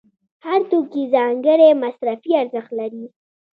[0.45, 3.05] هر توکی خپل ځانګړی مصرفي ارزښت لري